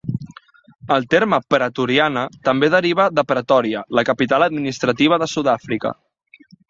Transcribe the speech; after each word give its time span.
El 0.93 1.03
terme 1.15 1.39
"pretoriana" 1.53 2.23
també 2.49 2.69
deriva 2.75 3.05
de 3.19 3.25
Pretòria, 3.33 3.85
la 3.99 4.05
capital 4.09 4.47
administrativa 4.47 5.21
de 5.25 5.29
Sudàfrica. 5.35 5.93